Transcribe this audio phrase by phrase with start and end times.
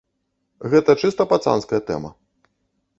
[0.75, 2.11] Гэта чыста пацанская тэма.